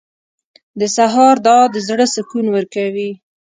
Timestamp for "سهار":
0.95-1.35